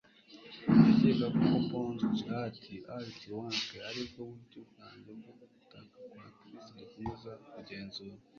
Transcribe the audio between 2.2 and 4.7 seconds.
art art wank aribwo buryo